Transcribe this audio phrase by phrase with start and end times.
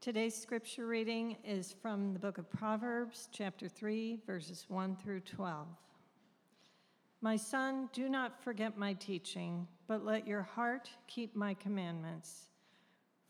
[0.00, 5.66] Today's scripture reading is from the book of Proverbs, chapter 3, verses 1 through 12.
[7.20, 12.46] My son, do not forget my teaching, but let your heart keep my commandments.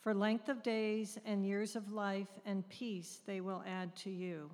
[0.03, 4.51] For length of days and years of life and peace they will add to you.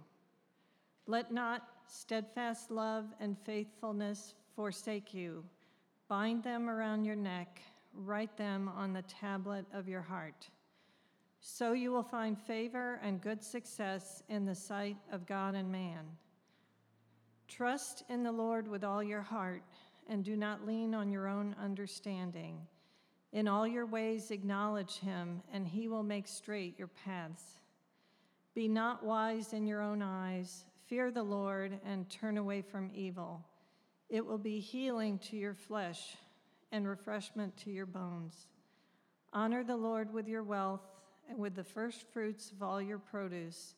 [1.09, 5.43] Let not steadfast love and faithfulness forsake you.
[6.07, 7.61] Bind them around your neck,
[7.93, 10.49] write them on the tablet of your heart.
[11.47, 16.07] So you will find favor and good success in the sight of God and man.
[17.49, 19.63] Trust in the Lord with all your heart
[20.09, 22.61] and do not lean on your own understanding.
[23.35, 27.45] In all your ways, acknowledge him, and he will make straight your paths.
[28.55, 30.65] Be not wise in your own eyes.
[30.87, 33.45] Fear the Lord and turn away from evil.
[34.09, 36.17] It will be healing to your flesh
[36.73, 38.47] and refreshment to your bones.
[39.35, 40.94] Honor the Lord with your wealth
[41.29, 43.75] and with the first fruits of all your produce.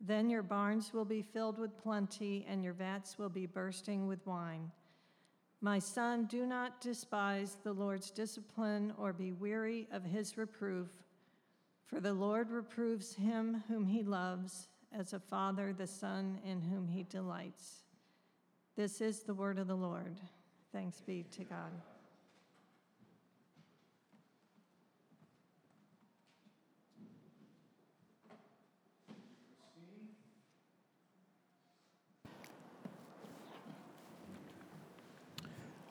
[0.00, 4.26] Then your barns will be filled with plenty, and your vats will be bursting with
[4.26, 4.70] wine.
[5.60, 10.88] My son, do not despise the Lord's discipline or be weary of his reproof,
[11.86, 16.88] for the Lord reproves him whom he loves, as a father the son in whom
[16.88, 17.84] he delights.
[18.76, 20.16] This is the word of the Lord.
[20.72, 21.91] Thanks be to God.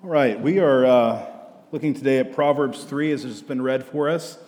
[0.04, 1.28] All right, we are uh,
[1.72, 4.40] looking today at Proverbs 3 as it's been read for us.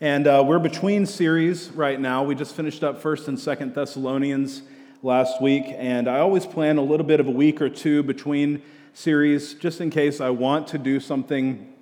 [0.00, 2.24] And uh, we're between series right now.
[2.24, 4.62] We just finished up 1st and 2nd Thessalonians
[5.04, 8.62] last week, and I always plan a little bit of a week or two between
[8.92, 11.72] series just in case I want to do something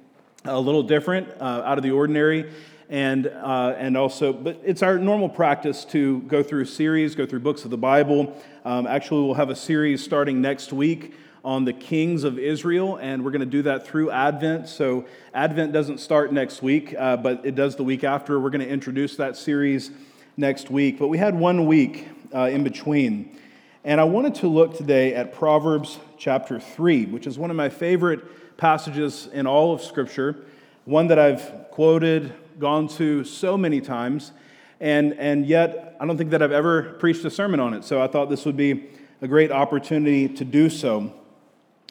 [0.45, 2.53] a little different, uh, out of the ordinary.
[2.91, 7.41] And, uh, and also, but it's our normal practice to go through series, go through
[7.41, 8.39] books of the Bible.
[8.67, 11.15] Um, actually, we'll have a series starting next week
[11.49, 14.69] on the kings of Israel, and we're going to do that through Advent.
[14.69, 18.39] So, Advent doesn't start next week, uh, but it does the week after.
[18.39, 19.91] We're going to introduce that series
[20.37, 20.99] next week.
[20.99, 23.34] But we had one week uh, in between.
[23.83, 27.71] And I wanted to look today at Proverbs chapter 3, which is one of my
[27.71, 30.37] favorite passages in all of Scripture,
[30.84, 34.33] one that I've quoted, gone to so many times,
[34.81, 37.84] and, and yet I don't think that I've ever preached a sermon on it.
[37.84, 38.91] So I thought this would be
[39.22, 41.15] a great opportunity to do so.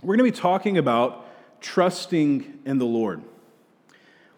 [0.03, 1.25] We're going to be talking about
[1.59, 3.24] trusting in the Lord.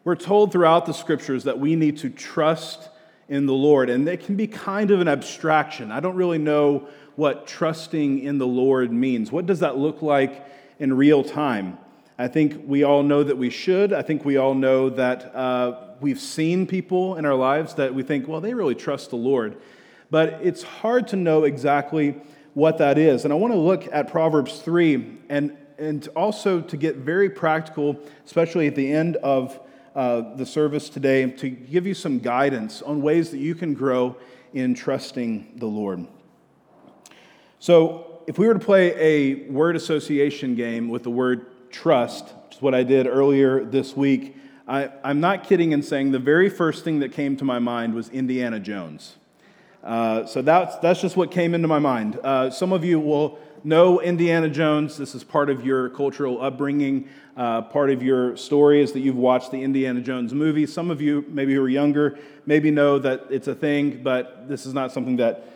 [0.06, 2.88] We're told throughout the scriptures that we need to trust
[3.28, 5.92] in the Lord, and it can be kind of an abstraction.
[5.92, 6.88] I don't really know
[7.18, 9.34] what trusting in the Lord means.
[9.34, 10.46] What does that look like
[10.80, 11.78] in real time?
[12.18, 13.92] I think we all know that we should.
[13.92, 18.04] I think we all know that uh, we've seen people in our lives that we
[18.04, 19.58] think, well, they really trust the Lord.
[20.10, 22.16] But it's hard to know exactly
[22.60, 23.24] what that is.
[23.24, 27.98] And I want to look at Proverbs 3 and, and also to get very practical,
[28.26, 29.58] especially at the end of
[29.96, 34.18] uh, the service today, to give you some guidance on ways that you can grow
[34.54, 36.06] in trusting the Lord.
[37.60, 42.58] So, if we were to play a word association game with the word trust, which
[42.58, 44.36] is what I did earlier this week,
[44.68, 47.96] I, am not kidding in saying the very first thing that came to my mind
[47.96, 49.16] was Indiana Jones.
[49.90, 52.20] Uh, so that's, that's just what came into my mind.
[52.24, 55.00] Uh, some of you will know Indiana Jones.
[55.00, 59.16] This is part of your cultural upbringing, uh, part of your story is that you've
[59.16, 60.68] watched the Indiana Jones movie.
[60.68, 64.68] Some of you, maybe who are younger, maybe know that it's a thing, but this
[64.68, 65.48] is not something that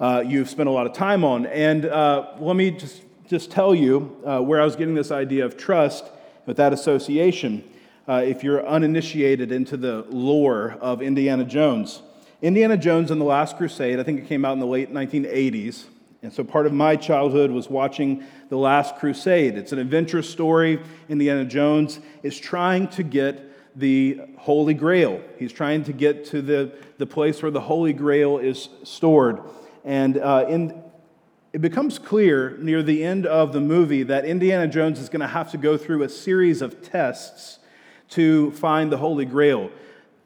[0.00, 1.46] uh, you've spent a lot of time on.
[1.46, 5.56] And uh, let me just, just tell you where I was getting this idea of
[5.56, 6.04] trust
[6.46, 7.64] with that association.
[8.06, 12.02] if you're uninitiated into the lore of Indiana Jones,
[12.42, 15.84] Indiana Jones and the Last Crusade, I think it came out in the late 1980s.
[16.22, 19.56] And so part of my childhood was watching The Last Crusade.
[19.56, 20.80] It's an adventure story.
[21.08, 25.22] Indiana Jones is trying to get the Holy Grail.
[25.38, 29.40] He's trying to get to the, the place where the Holy Grail is stored.
[29.84, 30.82] And uh, in,
[31.52, 35.28] it becomes clear near the end of the movie that Indiana Jones is going to
[35.28, 37.60] have to go through a series of tests
[38.10, 39.70] to find the Holy Grail,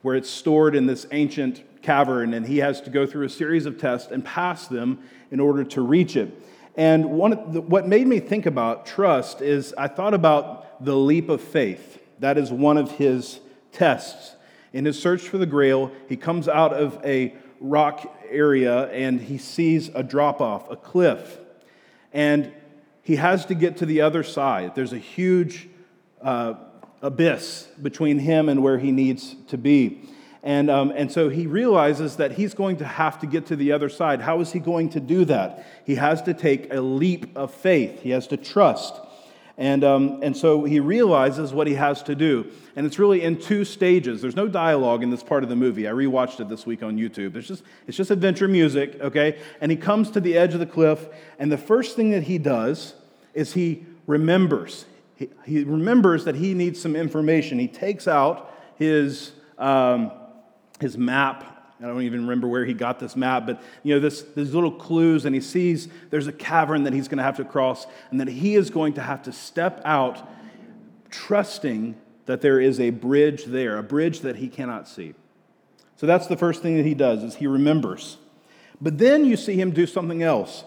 [0.00, 3.64] where it's stored in this ancient cavern, and he has to go through a series
[3.64, 4.98] of tests and pass them
[5.30, 6.42] in order to reach it.
[6.76, 11.28] And one the, what made me think about trust is I thought about the leap
[11.28, 12.02] of faith.
[12.18, 13.40] That is one of his
[13.72, 14.34] tests.
[14.72, 19.38] In his search for the grail, he comes out of a rock area and he
[19.38, 21.38] sees a drop off, a cliff.
[22.12, 22.52] And
[23.02, 24.74] he has to get to the other side.
[24.74, 25.68] There's a huge
[26.20, 26.54] uh,
[27.00, 30.02] abyss between him and where he needs to be.
[30.46, 33.72] And, um, and so he realizes that he's going to have to get to the
[33.72, 34.20] other side.
[34.20, 35.66] How is he going to do that?
[35.84, 38.94] He has to take a leap of faith, he has to trust.
[39.58, 42.46] And, um, and so he realizes what he has to do.
[42.76, 44.22] And it's really in two stages.
[44.22, 45.88] There's no dialogue in this part of the movie.
[45.88, 47.32] I rewatched it this week on YouTube.
[47.32, 49.40] There's just, it's just adventure music, okay?
[49.60, 51.08] And he comes to the edge of the cliff,
[51.40, 52.94] and the first thing that he does
[53.34, 54.84] is he remembers.
[55.16, 57.58] He, he remembers that he needs some information.
[57.58, 59.32] He takes out his.
[59.58, 60.12] Um,
[60.80, 61.52] his map.
[61.80, 64.72] I don't even remember where he got this map, but you know, this, these little
[64.72, 68.20] clues, and he sees there's a cavern that he's going to have to cross, and
[68.20, 70.26] that he is going to have to step out,
[71.10, 75.14] trusting that there is a bridge there, a bridge that he cannot see.
[75.96, 78.18] So that's the first thing that he does is he remembers.
[78.80, 80.64] But then you see him do something else.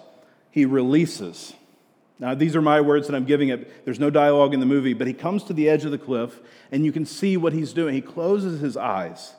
[0.52, 1.54] He releases.
[2.18, 3.86] Now, these are my words that I'm giving it.
[3.86, 6.40] There's no dialogue in the movie, but he comes to the edge of the cliff,
[6.72, 7.94] and you can see what he's doing.
[7.94, 9.36] He closes his eyes.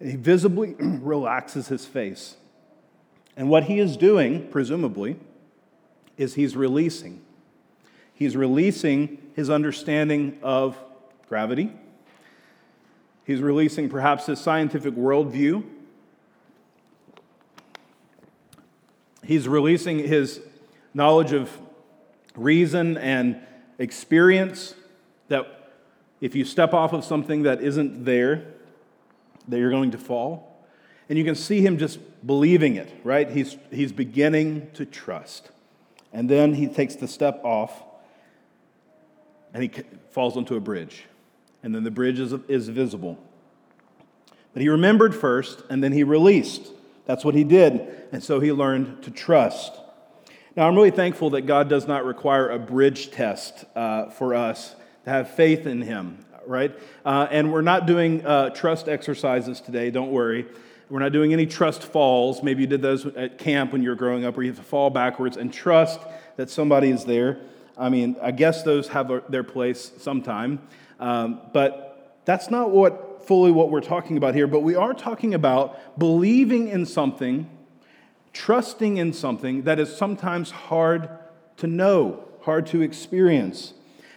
[0.00, 2.36] He visibly relaxes his face.
[3.36, 5.16] And what he is doing, presumably,
[6.16, 7.20] is he's releasing.
[8.14, 10.78] He's releasing his understanding of
[11.28, 11.72] gravity.
[13.24, 15.64] He's releasing perhaps his scientific worldview.
[19.24, 20.40] He's releasing his
[20.92, 21.50] knowledge of
[22.36, 23.40] reason and
[23.78, 24.74] experience
[25.28, 25.72] that
[26.20, 28.53] if you step off of something that isn't there,
[29.48, 30.66] that you're going to fall.
[31.08, 33.28] And you can see him just believing it, right?
[33.28, 35.50] He's, he's beginning to trust.
[36.12, 37.82] And then he takes the step off
[39.52, 39.70] and he
[40.10, 41.04] falls onto a bridge.
[41.62, 43.18] And then the bridge is, is visible.
[44.52, 46.70] But he remembered first and then he released.
[47.06, 47.86] That's what he did.
[48.12, 49.72] And so he learned to trust.
[50.56, 54.76] Now, I'm really thankful that God does not require a bridge test uh, for us
[55.04, 56.76] to have faith in him right?
[57.04, 60.46] Uh, and we're not doing uh, trust exercises today, don't worry.
[60.90, 62.42] We're not doing any trust falls.
[62.42, 64.64] Maybe you did those at camp when you were growing up where you have to
[64.64, 65.98] fall backwards and trust
[66.36, 67.38] that somebody is there.
[67.76, 70.60] I mean, I guess those have a, their place sometime.
[71.00, 74.46] Um, but that's not what fully what we're talking about here.
[74.46, 77.50] But we are talking about believing in something,
[78.32, 81.08] trusting in something that is sometimes hard
[81.56, 83.74] to know, hard to experience.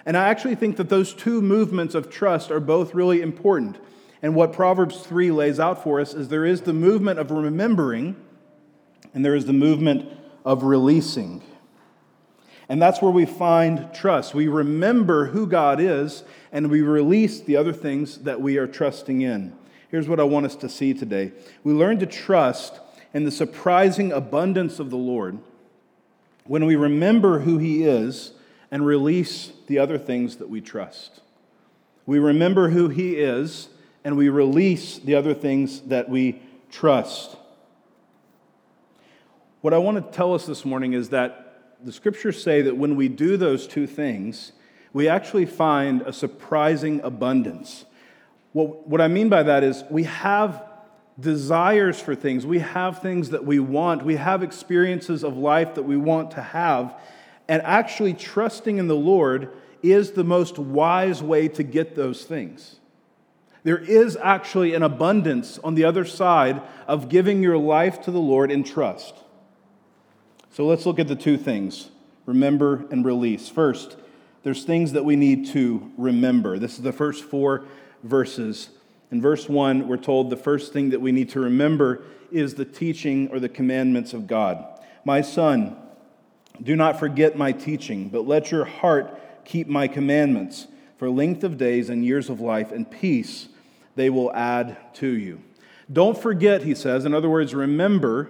[0.07, 3.77] And I actually think that those two movements of trust are both really important.
[4.21, 8.15] And what Proverbs 3 lays out for us is there is the movement of remembering,
[9.13, 10.09] and there is the movement
[10.45, 11.43] of releasing.
[12.69, 14.33] And that's where we find trust.
[14.33, 16.23] We remember who God is,
[16.53, 19.53] and we release the other things that we are trusting in.
[19.89, 21.33] Here's what I want us to see today
[21.65, 22.79] we learn to trust
[23.13, 25.39] in the surprising abundance of the Lord
[26.45, 28.31] when we remember who He is
[28.71, 31.21] and release the other things that we trust.
[32.05, 33.69] We remember who He is
[34.03, 36.41] and we release the other things that we
[36.71, 37.35] trust.
[39.61, 42.95] What I want to tell us this morning is that the scriptures say that when
[42.95, 44.53] we do those two things,
[44.93, 47.85] we actually find a surprising abundance.
[48.53, 50.63] What, what I mean by that is we have
[51.19, 55.83] desires for things, we have things that we want, we have experiences of life that
[55.83, 56.95] we want to have,
[57.47, 59.51] and actually, trusting in the Lord
[59.81, 62.79] is the most wise way to get those things.
[63.63, 68.19] There is actually an abundance on the other side of giving your life to the
[68.19, 69.15] Lord in trust.
[70.51, 71.89] So let's look at the two things
[72.25, 73.47] remember and release.
[73.47, 73.95] First,
[74.43, 76.59] there's things that we need to remember.
[76.59, 77.65] This is the first four
[78.03, 78.69] verses.
[79.11, 82.65] In verse 1, we're told the first thing that we need to remember is the
[82.65, 84.65] teaching or the commandments of God.
[85.05, 85.77] My son,
[86.61, 90.67] do not forget my teaching, but let your heart keep my commandments.
[90.97, 93.49] For length of days and years of life and peace
[93.95, 95.41] they will add to you.
[95.91, 98.29] Don't forget, he says, in other words, remember,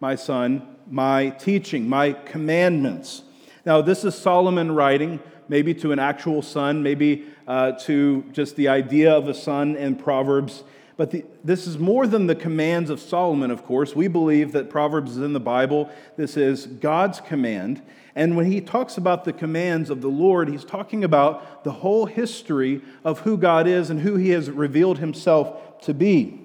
[0.00, 3.22] my son, my teaching, my commandments.
[3.64, 8.68] Now, this is Solomon writing, maybe to an actual son, maybe uh, to just the
[8.68, 10.64] idea of a son in Proverbs
[10.96, 13.94] but the, this is more than the commands of Solomon, of course.
[13.94, 15.90] We believe that Proverbs is in the Bible.
[16.16, 17.82] This is God's command.
[18.14, 22.06] And when he talks about the commands of the Lord, he's talking about the whole
[22.06, 26.40] history of who God is and who he has revealed himself to be.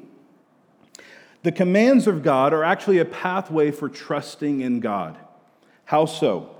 [1.43, 5.17] The commands of God are actually a pathway for trusting in God.
[5.85, 6.53] How so?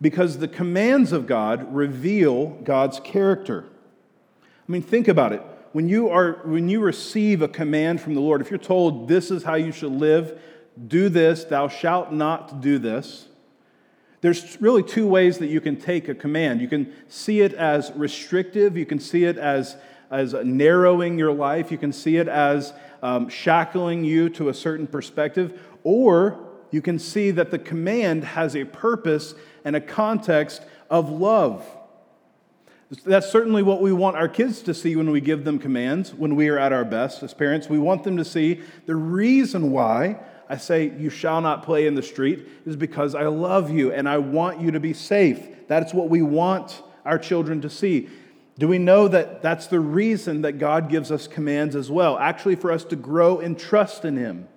[0.00, 3.66] Because the commands of God reveal God's character.
[4.42, 8.20] I mean, think about it when you, are, when you receive a command from the
[8.20, 10.40] Lord, if you're told this is how you should live,
[10.86, 13.28] do this, thou shalt not do this,
[14.20, 16.60] there's really two ways that you can take a command.
[16.60, 19.76] You can see it as restrictive, you can see it as
[20.12, 24.86] as narrowing your life, you can see it as um, shackling you to a certain
[24.86, 26.38] perspective, or
[26.70, 31.66] you can see that the command has a purpose and a context of love.
[33.04, 36.36] That's certainly what we want our kids to see when we give them commands, when
[36.36, 37.68] we are at our best as parents.
[37.68, 41.94] We want them to see the reason why I say, You shall not play in
[41.94, 45.66] the street, is because I love you and I want you to be safe.
[45.68, 48.10] That's what we want our children to see.
[48.58, 52.18] Do we know that that's the reason that God gives us commands as well?
[52.18, 54.48] Actually, for us to grow in trust in Him.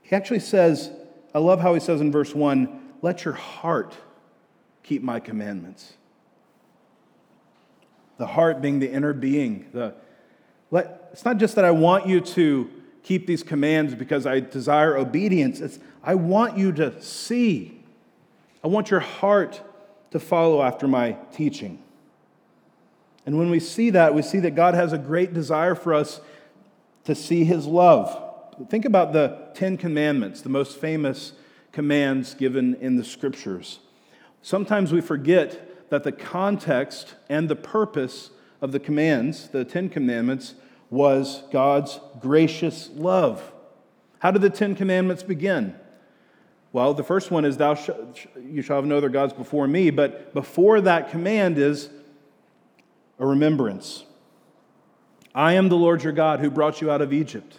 [0.00, 0.90] He actually says,
[1.34, 3.94] I love how he says in verse 1 let your heart
[4.82, 5.94] keep my commandments.
[8.20, 9.66] The heart being the inner being.
[9.72, 9.94] The,
[10.70, 12.70] let, it's not just that I want you to
[13.02, 17.82] keep these commands because I desire obedience, it's I want you to see.
[18.62, 19.60] I want your heart
[20.12, 21.82] to follow after my teaching.
[23.26, 26.20] And when we see that, we see that God has a great desire for us
[27.04, 28.30] to see his love
[28.68, 31.32] think about the Ten Commandments, the most famous
[31.72, 33.78] commands given in the scriptures.
[34.42, 38.30] Sometimes we forget that the context and the purpose
[38.60, 40.54] of the commands, the Ten Commandments,
[40.88, 43.52] was God's gracious love.
[44.18, 45.74] How did the Ten Commandments begin?
[46.72, 47.90] Well, the first one is, Thou sh-
[48.40, 49.90] you shall have no other gods before me.
[49.90, 51.90] But before that command is
[53.18, 54.04] a remembrance.
[55.34, 57.58] I am the Lord your God who brought you out of Egypt.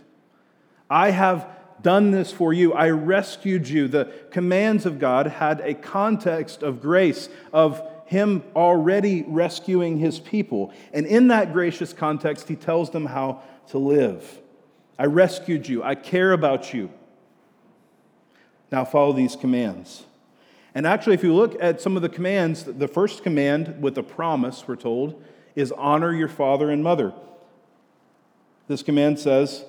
[0.89, 1.47] I have
[1.81, 2.73] done this for you.
[2.73, 3.87] I rescued you.
[3.87, 10.73] The commands of God had a context of grace, of Him already rescuing His people.
[10.91, 14.39] And in that gracious context, He tells them how to live.
[14.99, 15.81] I rescued you.
[15.81, 16.91] I care about you.
[18.69, 20.03] Now follow these commands.
[20.75, 24.03] And actually, if you look at some of the commands, the first command with a
[24.03, 25.23] promise, we're told,
[25.55, 27.13] is honor your father and mother.
[28.67, 29.63] This command says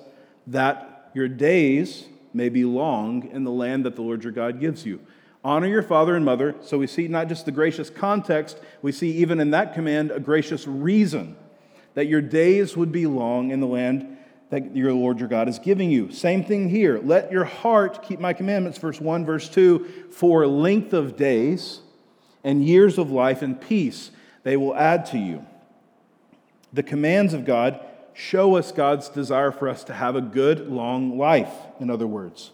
[0.47, 4.85] that your days may be long in the land that the Lord your God gives
[4.85, 4.99] you.
[5.43, 6.55] Honor your father and mother.
[6.61, 10.19] So we see not just the gracious context, we see even in that command a
[10.19, 11.35] gracious reason
[11.95, 14.17] that your days would be long in the land
[14.49, 16.11] that your Lord your God is giving you.
[16.11, 16.99] Same thing here.
[17.03, 21.79] Let your heart keep my commandments, verse 1, verse 2, for length of days
[22.43, 24.11] and years of life and peace
[24.43, 25.45] they will add to you.
[26.71, 27.79] The commands of God
[28.13, 32.51] show us God's desire for us to have a good, long life, in other words.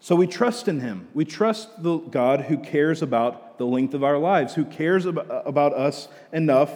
[0.00, 1.08] So we trust in Him.
[1.14, 5.74] We trust the God who cares about the length of our lives, who cares about
[5.74, 6.72] us enough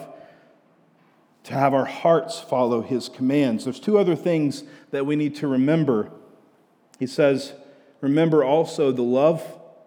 [1.44, 3.64] to have our hearts follow His commands.
[3.64, 6.10] There's two other things that we need to remember.
[6.98, 7.52] He says,
[8.00, 9.42] Remember also the love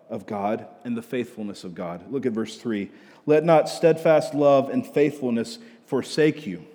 [0.09, 2.09] of God and the faithfulness of God.
[2.11, 2.89] Look at verse 3.
[3.25, 6.65] Let not steadfast love and faithfulness forsake you.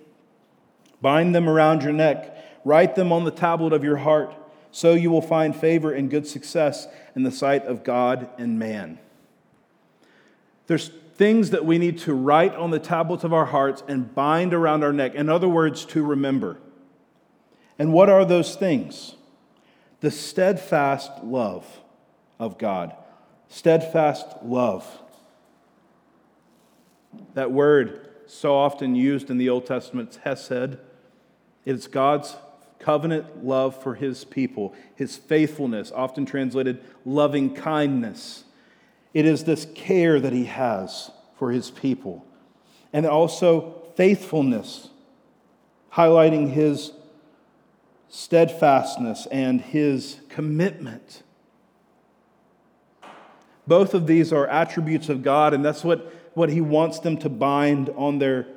[1.01, 4.35] Bind them around your neck, write them on the tablet of your heart,
[4.73, 8.99] so you will find favor and good success in the sight of God and man.
[10.67, 14.55] There's things that we need to write on the tablets of our hearts and bind
[14.55, 15.15] around our neck.
[15.15, 16.59] In other words, to remember.
[17.79, 19.17] And what are those things?
[20.01, 21.67] The steadfast love
[22.39, 22.95] of God.
[23.49, 24.87] Steadfast love.
[27.35, 30.79] That word so often used in the Old Testament, hesed
[31.67, 32.37] it's God's
[32.81, 38.45] covenant love for his people, his faithfulness, often translated loving kindness.
[39.15, 42.27] It is this care that he has for his people.
[42.93, 44.89] And also faithfulness,
[45.93, 46.93] highlighting his
[48.09, 51.23] steadfastness and his commitment.
[53.67, 57.29] Both of these are attributes of God, and that's what, what he wants them to
[57.29, 58.49] bind on their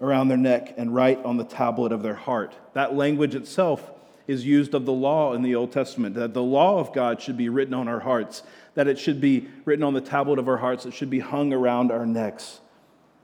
[0.00, 2.54] around their neck and write on the tablet of their heart.
[2.72, 3.90] That language itself
[4.26, 7.36] is used of the law in the Old Testament, that the law of God should
[7.36, 8.42] be written on our hearts,
[8.74, 11.52] that it should be written on the tablet of our hearts, it should be hung
[11.52, 12.60] around our necks.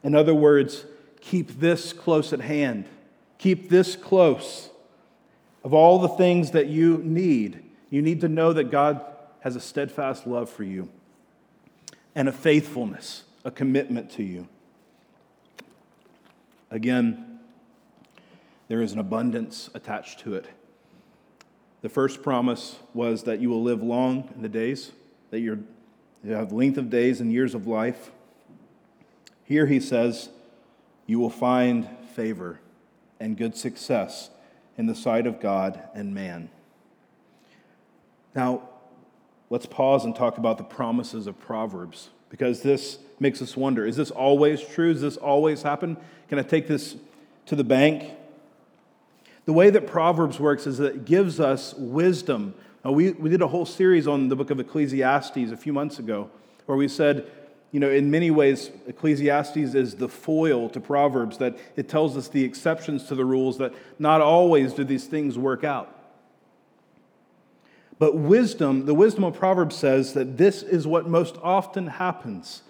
[0.03, 0.85] In other words,
[1.21, 2.87] keep this close at hand.
[3.39, 4.71] Keep this close.
[5.63, 9.01] Of all the things that you need, you need to know that God
[9.41, 10.89] has a steadfast love for you
[12.15, 14.49] and a faithfulness, a commitment to you.
[16.71, 17.39] Again,
[18.69, 20.47] there is an abundance attached to it.
[21.83, 24.93] The first promise was that you will live long in the days,
[25.31, 25.65] that you
[26.27, 28.11] have length of days and years of life.
[29.45, 30.31] Here he says,
[31.07, 32.59] you will find favor
[33.21, 34.31] and good success
[34.77, 36.51] in the sight of God and man.
[38.35, 38.69] Now,
[39.49, 42.11] let's pause and talk about the promises of Proverbs.
[42.31, 44.93] Because this makes us wonder is this always true?
[44.93, 45.97] Does this always happen?
[46.29, 46.97] Can I take this
[47.47, 48.13] to the bank?
[49.45, 52.55] The way that Proverbs works is that it gives us wisdom.
[52.85, 56.01] Now, we, we did a whole series on the book of Ecclesiastes a few months
[56.01, 56.31] ago
[56.67, 57.31] where we said,
[57.71, 62.29] you know, in many ways, Ecclesiastes is the foil to Proverbs, that it tells us
[62.29, 65.96] the exceptions to the rules, that not always do these things work out.
[67.99, 72.63] But wisdom, the wisdom of Proverbs says that this is what most often happens.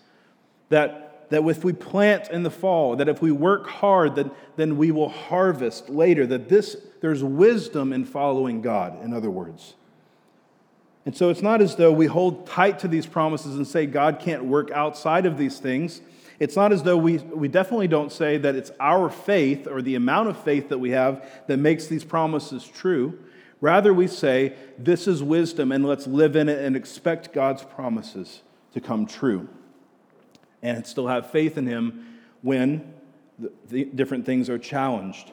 [0.69, 4.77] That, that if we plant in the fall, that if we work hard, that, then
[4.77, 6.27] we will harvest later.
[6.27, 9.75] That this, there's wisdom in following God, in other words.
[11.05, 14.19] And so it's not as though we hold tight to these promises and say God
[14.19, 16.01] can't work outside of these things.
[16.39, 19.95] It's not as though we, we definitely don't say that it's our faith or the
[19.95, 23.19] amount of faith that we have that makes these promises true.
[23.61, 28.43] Rather, we say, This is wisdom, and let's live in it and expect God's promises
[28.75, 29.49] to come true.
[30.63, 32.95] And still have faith in Him when
[33.69, 35.33] the, different things are challenged.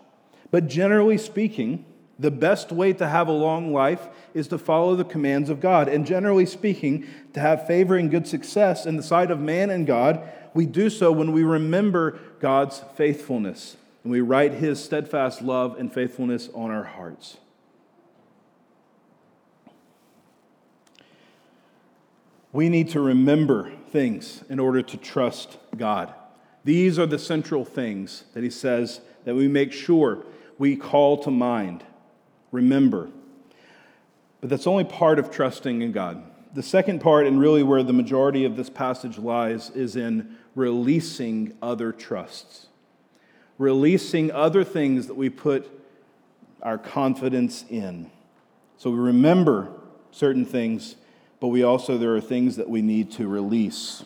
[0.52, 1.86] But generally speaking,
[2.20, 5.90] the best way to have a long life is to follow the commands of God.
[5.90, 9.88] And generally speaking, to have favor and good success in the sight of man and
[9.88, 10.22] God,
[10.54, 15.92] we do so when we remember God's faithfulness and we write his steadfast love and
[15.92, 17.38] faithfulness on our hearts.
[22.54, 26.14] We need to remember things in order to trust God.
[26.64, 30.24] These are the central things that he says that we make sure
[30.60, 31.84] we call to mind,
[32.52, 33.10] remember.
[34.40, 36.24] But that's only part of trusting in God.
[36.54, 41.58] The second part, and really where the majority of this passage lies, is in releasing
[41.62, 42.68] other trusts,
[43.58, 45.72] releasing other things that we put
[46.62, 48.12] our confidence in.
[48.78, 49.72] So we remember
[50.12, 50.98] certain things
[51.44, 54.06] but we also, there are things that we need to release.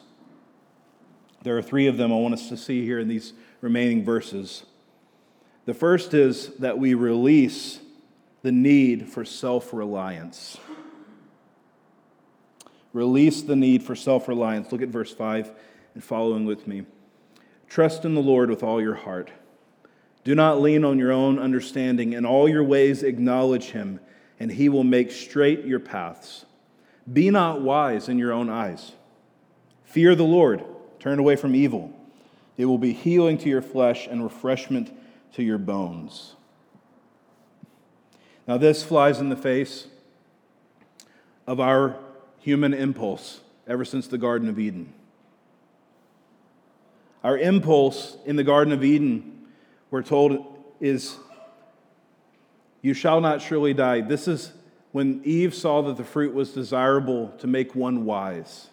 [1.44, 4.64] There are three of them I want us to see here in these remaining verses.
[5.66, 7.80] The first is that we release
[8.42, 10.58] the need for self reliance.
[12.92, 14.72] Release the need for self reliance.
[14.72, 15.52] Look at verse 5
[15.94, 16.88] and following with me.
[17.70, 19.30] Trust in the Lord with all your heart.
[20.24, 22.14] Do not lean on your own understanding.
[22.14, 24.00] In all your ways, acknowledge him,
[24.40, 26.46] and he will make straight your paths.
[27.12, 28.92] Be not wise in your own eyes.
[29.86, 30.64] Fear the Lord,
[31.00, 31.94] turn away from evil.
[32.58, 34.92] It will be healing to your flesh and refreshment
[35.34, 36.34] to your bones.
[38.48, 39.88] Now, this flies in the face
[41.46, 41.98] of our
[42.40, 44.94] human impulse ever since the Garden of Eden.
[47.24, 49.48] Our impulse in the Garden of Eden,
[49.92, 51.18] we're told, is
[52.82, 54.02] you shall not surely die.
[54.02, 54.52] This is
[54.98, 58.70] when Eve saw that the fruit was desirable to make one wise.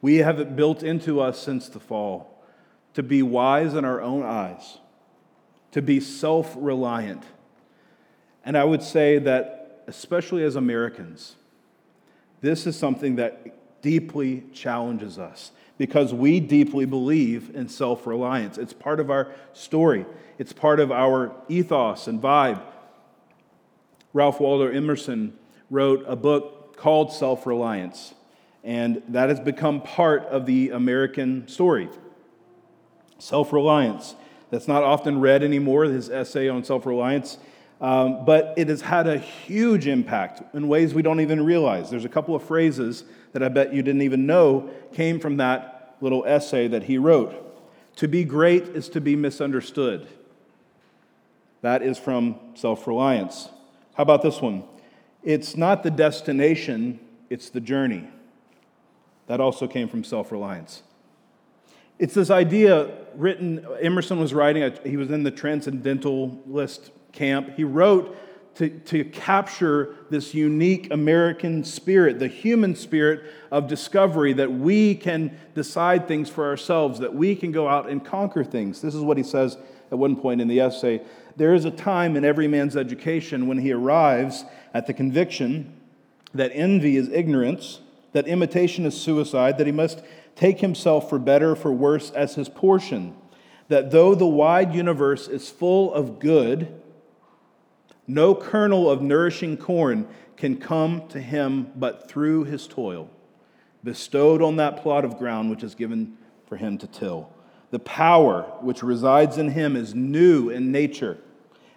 [0.00, 2.42] We have it built into us since the fall
[2.94, 4.78] to be wise in our own eyes,
[5.72, 7.22] to be self reliant.
[8.46, 11.36] And I would say that, especially as Americans,
[12.40, 18.56] this is something that deeply challenges us because we deeply believe in self reliance.
[18.56, 20.06] It's part of our story,
[20.38, 22.62] it's part of our ethos and vibe.
[24.12, 25.36] Ralph Waldo Emerson
[25.70, 28.14] wrote a book called Self Reliance,
[28.64, 31.88] and that has become part of the American story.
[33.18, 34.14] Self reliance.
[34.50, 37.38] That's not often read anymore, his essay on self reliance,
[37.80, 41.90] um, but it has had a huge impact in ways we don't even realize.
[41.90, 45.96] There's a couple of phrases that I bet you didn't even know came from that
[46.00, 47.44] little essay that he wrote.
[47.96, 50.08] To be great is to be misunderstood.
[51.60, 53.50] That is from self reliance.
[53.98, 54.62] How about this one?
[55.24, 58.04] It's not the destination, it's the journey.
[59.26, 60.84] That also came from self reliance.
[61.98, 67.56] It's this idea written, Emerson was writing, he was in the transcendentalist camp.
[67.56, 68.16] He wrote
[68.54, 75.36] to, to capture this unique American spirit, the human spirit of discovery, that we can
[75.56, 78.80] decide things for ourselves, that we can go out and conquer things.
[78.80, 79.58] This is what he says
[79.90, 81.02] at one point in the essay
[81.38, 85.72] there is a time in every man's education when he arrives at the conviction
[86.34, 87.80] that envy is ignorance,
[88.12, 90.02] that imitation is suicide, that he must
[90.34, 93.14] take himself for better, or for worse, as his portion,
[93.68, 96.80] that though the wide universe is full of good,
[98.08, 103.08] no kernel of nourishing corn can come to him but through his toil,
[103.84, 107.30] bestowed on that plot of ground which is given for him to till.
[107.70, 111.18] The power which resides in him is new in nature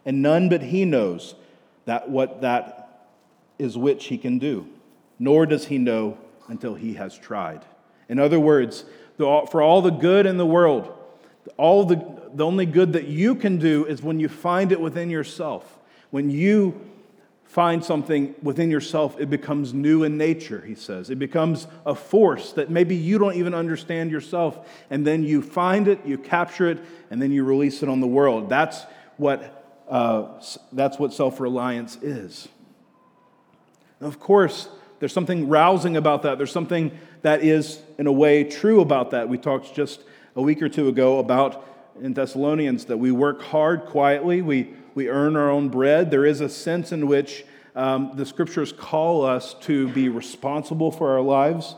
[0.05, 1.35] and none but he knows
[1.85, 3.07] that what that
[3.59, 4.67] is which he can do,
[5.19, 7.63] nor does he know until he has tried.
[8.09, 8.85] In other words,
[9.17, 10.91] for all the good in the world,
[11.57, 11.95] all the,
[12.33, 15.77] the only good that you can do is when you find it within yourself.
[16.09, 16.79] When you
[17.45, 21.09] find something within yourself, it becomes new in nature, he says.
[21.09, 24.69] It becomes a force that maybe you don't even understand yourself.
[24.89, 28.07] And then you find it, you capture it, and then you release it on the
[28.07, 28.49] world.
[28.49, 28.83] That's
[29.17, 29.61] what,
[29.91, 32.47] uh, that's what self reliance is.
[33.99, 36.38] of course, there's something rousing about that.
[36.38, 39.30] There's something that is, in a way, true about that.
[39.30, 40.04] We talked just
[40.36, 41.67] a week or two ago about
[42.01, 46.12] in Thessalonians that we work hard quietly, we we earn our own bread.
[46.12, 51.12] There is a sense in which um, the scriptures call us to be responsible for
[51.12, 51.75] our lives.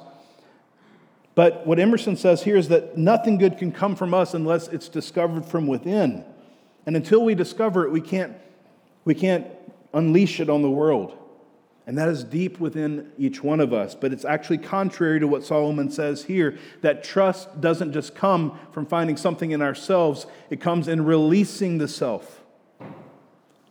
[1.36, 4.88] But what Emerson says here is that nothing good can come from us unless it's
[4.88, 6.24] discovered from within.
[6.86, 8.36] And until we discover it, we can't,
[9.06, 9.48] we can't
[9.94, 11.18] unleash it on the world.
[11.86, 13.94] And that is deep within each one of us.
[13.94, 18.86] But it's actually contrary to what Solomon says here that trust doesn't just come from
[18.86, 22.42] finding something in ourselves, it comes in releasing the self.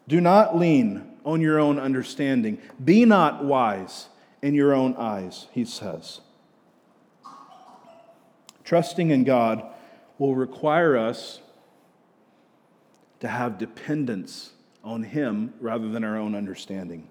[0.08, 2.58] Do not lean on your own understanding.
[2.82, 4.08] Be not wise
[4.42, 6.20] in your own eyes, he says.
[8.64, 9.64] Trusting in God
[10.18, 11.40] will require us
[13.22, 14.50] to have dependence
[14.82, 17.06] on Him rather than our own understanding.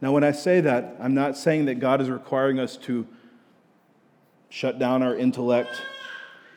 [0.00, 3.06] Now, when I say that, I'm not saying that God is requiring us to
[4.48, 5.70] shut down our intellect.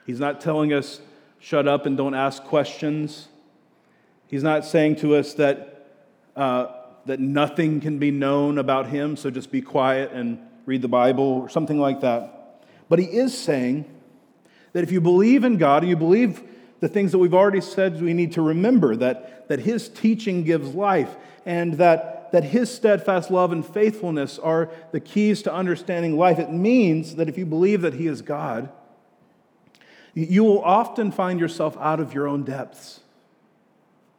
[0.07, 1.01] He's not telling us,
[1.37, 3.27] shut up and don't ask questions.
[4.25, 5.91] He's not saying to us that,
[6.35, 6.65] uh,
[7.05, 11.23] that nothing can be known about him, so just be quiet and read the Bible
[11.23, 12.65] or something like that.
[12.89, 13.85] But he is saying
[14.73, 16.41] that if you believe in God, you believe
[16.79, 20.73] the things that we've already said we need to remember that, that his teaching gives
[20.73, 26.39] life and that, that his steadfast love and faithfulness are the keys to understanding life.
[26.39, 28.69] It means that if you believe that he is God,
[30.13, 33.01] you will often find yourself out of your own depths.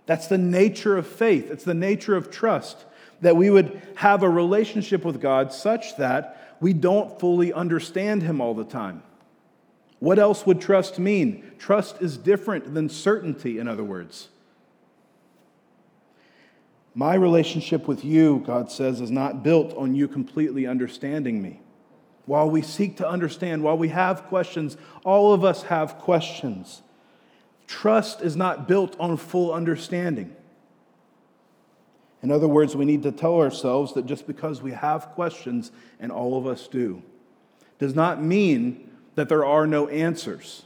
[0.07, 2.85] That's the nature of faith, it's the nature of trust
[3.21, 8.41] that we would have a relationship with God such that we don't fully understand Him
[8.41, 9.03] all the time.
[10.01, 11.53] What else would trust mean?
[11.59, 14.29] Trust is different than certainty, in other words.
[16.95, 21.61] My relationship with you, God says, is not built on you completely understanding me.
[22.27, 26.83] While we seek to understand, while we have questions, all of us have questions.
[27.67, 30.35] Trust is not built on full understanding.
[32.23, 36.11] In other words, we need to tell ourselves that just because we have questions, and
[36.11, 37.03] all of us do,
[37.79, 38.88] does not mean
[39.19, 40.63] that there are no answers.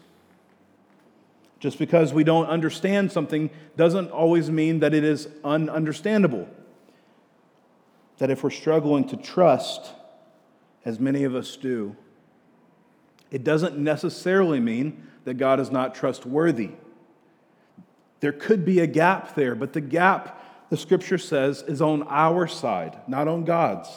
[1.59, 6.47] Just because we don't understand something doesn't always mean that it is ununderstandable.
[8.19, 9.95] That if we're struggling to trust,
[10.85, 11.97] as many of us do,
[13.31, 16.73] it doesn't necessarily mean that God is not trustworthy.
[18.21, 22.47] There could be a gap there, but the gap, the scripture says, is on our
[22.47, 23.89] side, not on God's.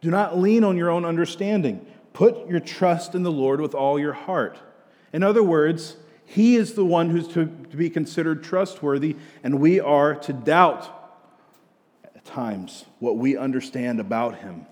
[0.00, 1.86] Do not lean on your own understanding.
[2.18, 4.58] Put your trust in the Lord with all your heart.
[5.12, 10.16] In other words, He is the one who's to, be considered trustworthy, and we are
[10.16, 10.90] to doubt
[12.04, 14.66] at times what we understand about Him.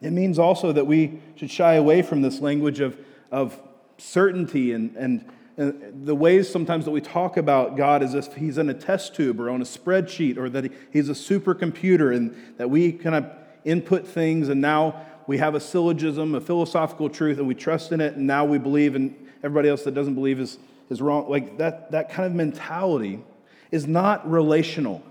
[0.00, 2.96] It means also that we should shy away from this language of,
[3.32, 3.60] of
[3.98, 8.56] certainty and, and and the ways sometimes that we talk about God as if he's
[8.56, 12.70] in a test tube or on a spreadsheet or that he's a supercomputer and that
[12.70, 13.26] we kind of
[13.64, 18.00] input things and now we have a syllogism, a philosophical truth, and we trust in
[18.00, 20.58] it, and now we believe, and everybody else that doesn't believe is,
[20.90, 21.28] is wrong.
[21.28, 23.22] Like that, that kind of mentality
[23.70, 25.02] is not relational.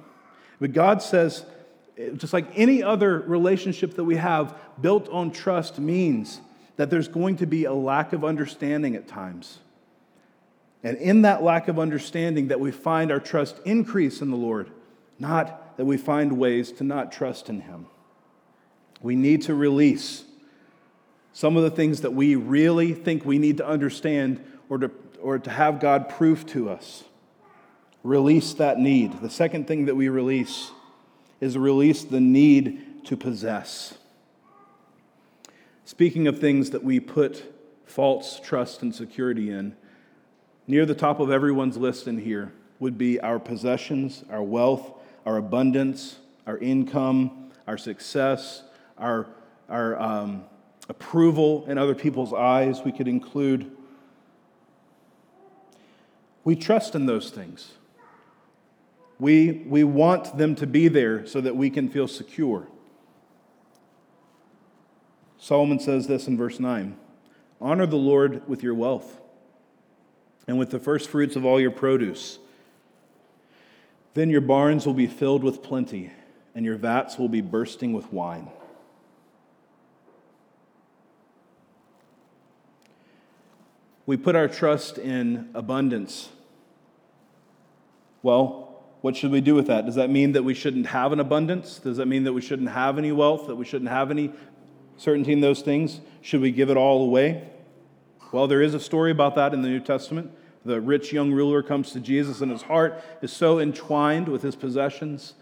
[0.60, 1.46] But God says,
[2.18, 6.40] just like any other relationship that we have built on trust means
[6.78, 9.60] that there's going to be a lack of understanding at times.
[10.84, 14.72] And in that lack of understanding, that we find our trust increase in the Lord,
[15.20, 17.86] not that we find ways to not trust in Him.
[19.02, 20.24] We need to release
[21.34, 25.40] some of the things that we really think we need to understand or to, or
[25.40, 27.04] to have God prove to us.
[28.04, 29.22] Release that need.
[29.22, 30.72] The second thing that we release
[31.40, 33.96] is release the need to possess.
[35.86, 37.44] Speaking of things that we put
[37.86, 39.76] false trust and security in,
[40.72, 44.94] Near the top of everyone's list in here would be our possessions, our wealth,
[45.26, 48.64] our abundance, our income, our success,
[49.02, 49.28] our,
[49.68, 50.44] our um,
[50.88, 52.82] approval in other people's eyes.
[52.86, 53.72] We could include.
[56.44, 57.74] We trust in those things.
[59.20, 62.68] We, we want them to be there so that we can feel secure.
[65.38, 66.98] Solomon says this in verse 9
[67.60, 69.20] Honor the Lord with your wealth
[70.48, 72.40] and with the first fruits of all your produce.
[74.14, 76.12] Then your barns will be filled with plenty,
[76.54, 78.50] and your vats will be bursting with wine.
[84.06, 86.30] We put our trust in abundance.
[88.24, 89.86] Well, what should we do with that?
[89.86, 91.80] Does that mean that we shouldn't have an abundance?
[91.80, 94.32] Does that mean that we shouldn't have any wealth, that we shouldn't have any
[94.98, 96.02] certainty in those things?
[96.22, 97.48] Should we give it all away?
[98.32, 100.32] Well, there is a story about that in the New Testament.
[100.64, 104.56] The rich young ruler comes to Jesus, and his heart is so entwined with his
[104.56, 105.34] possessions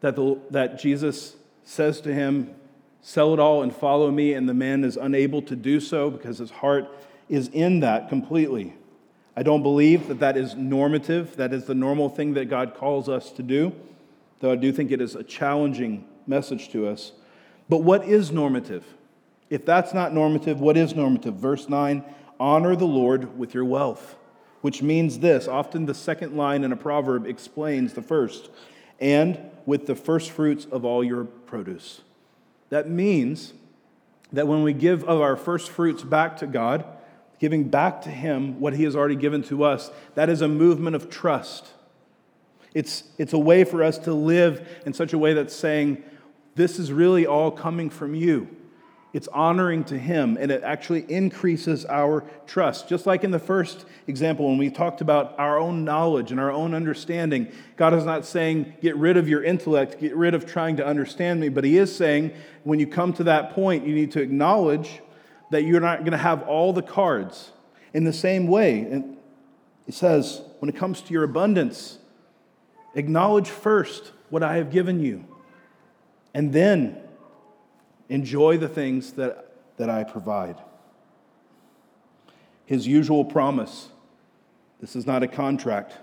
[0.00, 2.54] that, the, that Jesus says to him,
[3.02, 4.32] Sell it all and follow me.
[4.32, 6.88] And the man is unable to do so because his heart
[7.28, 8.74] is in that completely.
[9.36, 13.08] I don't believe that that is normative, that is the normal thing that God calls
[13.08, 13.72] us to do,
[14.40, 17.12] though I do think it is a challenging message to us.
[17.68, 18.84] But what is normative?
[19.50, 21.34] If that's not normative, what is normative?
[21.34, 22.04] Verse 9
[22.38, 24.16] honor the Lord with your wealth
[24.66, 25.46] which means this.
[25.46, 28.50] Often the second line in a proverb explains the first,
[28.98, 32.00] and with the first fruits of all your produce.
[32.70, 33.52] That means
[34.32, 36.84] that when we give of our first fruits back to God,
[37.38, 40.96] giving back to Him what He has already given to us, that is a movement
[40.96, 41.68] of trust.
[42.74, 46.02] It's, it's a way for us to live in such a way that's saying,
[46.54, 48.48] This is really all coming from you.
[49.12, 52.86] It's honoring to Him, and it actually increases our trust.
[52.86, 56.52] Just like in the first example, when we talked about our own knowledge and our
[56.52, 60.76] own understanding, God is not saying, get rid of your intellect, get rid of trying
[60.76, 62.32] to understand me, but He is saying,
[62.64, 65.00] when you come to that point, you need to acknowledge
[65.50, 67.52] that you're not going to have all the cards.
[67.94, 69.16] In the same way, and
[69.86, 71.98] it says, when it comes to your abundance,
[72.94, 75.24] acknowledge first what I have given you,
[76.34, 77.00] and then
[78.08, 80.56] Enjoy the things that, that I provide.
[82.64, 83.88] His usual promise,
[84.80, 85.94] this is not a contract,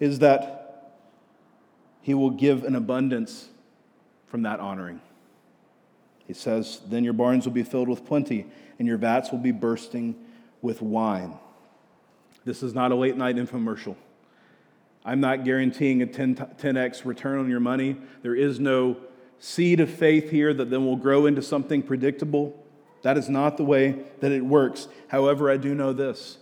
[0.00, 0.96] is that
[2.02, 3.48] he will give an abundance
[4.26, 5.00] from that honoring.
[6.30, 8.46] He says, Then your barns will be filled with plenty,
[8.78, 10.14] and your vats will be bursting
[10.62, 11.36] with wine.
[12.44, 13.96] This is not a late night infomercial.
[15.04, 17.96] I'm not guaranteeing a 10, 10x return on your money.
[18.22, 18.98] There is no
[19.40, 22.64] seed of faith here that then will grow into something predictable.
[23.02, 24.86] That is not the way that it works.
[25.08, 26.38] However, I do know this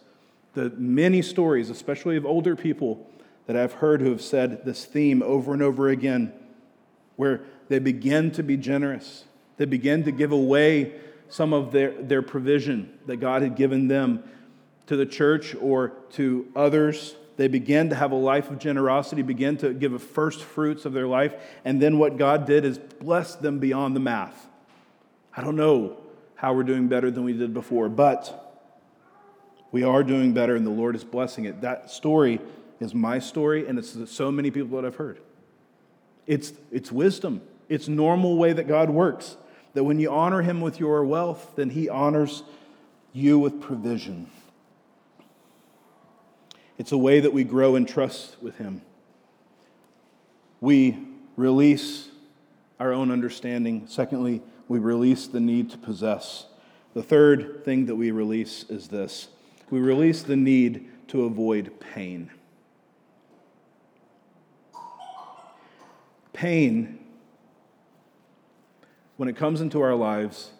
[0.53, 3.09] the many stories, especially of older people,
[3.47, 6.35] that I've heard who have said this theme over and over again,
[7.17, 9.25] where they begin to be generous,
[9.59, 10.95] they begin to give away
[11.29, 14.25] some of their, their provision that God had given them
[14.87, 19.57] to the church or to others they began to have a life of generosity, began
[19.59, 23.37] to give a first fruits of their life, and then what God did is bless
[23.37, 24.49] them beyond the math.
[25.37, 25.99] I don't know
[26.35, 28.67] how we're doing better than we did before, but
[29.71, 31.61] we are doing better, and the Lord is blessing it.
[31.61, 32.41] That story
[32.81, 35.21] is my story, and it's so many people that I've heard.
[36.27, 39.37] It's, it's wisdom, it's normal way that God works.
[39.75, 42.43] That when you honor Him with your wealth, then He honors
[43.13, 44.31] you with provision.
[46.79, 48.83] It's a way that we grow in trust with Him.
[50.61, 50.99] We
[51.37, 52.09] release
[52.81, 53.87] our own understanding.
[53.89, 56.47] Secondly, we release the need to possess.
[56.95, 59.29] The third thing that we release is this
[59.71, 62.31] we release the need to avoid pain.
[66.33, 66.98] Pain,
[69.19, 70.53] when it comes into our lives,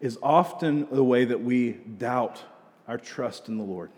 [0.00, 2.42] is often the way that we doubt
[2.86, 3.90] our trust in the Lord.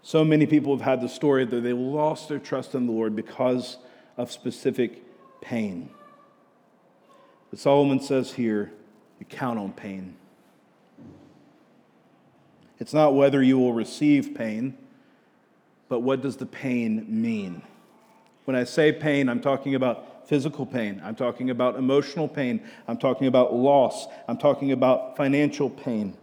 [0.00, 3.14] So many people have had the story that they lost their trust in the Lord
[3.14, 3.78] because
[4.16, 5.02] of specific
[5.42, 5.90] pain.
[7.50, 8.72] But Solomon says here,
[9.18, 10.14] you count on pain.
[12.78, 14.78] It's not whether you will receive pain,
[15.88, 17.62] but what does the pain mean?
[18.44, 21.00] When I say pain, I'm talking about physical pain.
[21.02, 22.60] I'm talking about emotional pain.
[22.86, 24.06] I'm talking about loss.
[24.28, 26.14] I'm talking about financial pain.